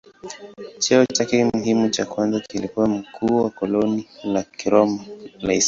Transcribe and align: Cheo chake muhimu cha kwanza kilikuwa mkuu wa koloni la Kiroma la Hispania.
Cheo 0.79 1.05
chake 1.05 1.45
muhimu 1.45 1.89
cha 1.89 2.05
kwanza 2.05 2.39
kilikuwa 2.39 2.87
mkuu 2.87 3.35
wa 3.43 3.49
koloni 3.49 4.07
la 4.23 4.43
Kiroma 4.43 4.97
la 5.39 5.51
Hispania. 5.53 5.59